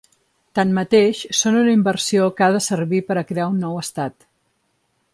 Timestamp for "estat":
3.87-4.19